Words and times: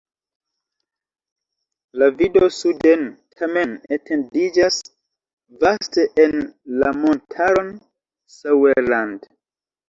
La 2.03 2.07
vido 2.21 2.47
suden 2.59 3.03
tamen 3.41 3.75
etendiĝas 3.97 4.79
vaste 5.65 6.07
en 6.25 6.35
la 6.85 6.95
montaron 7.03 7.71
Sauerland. 8.39 9.31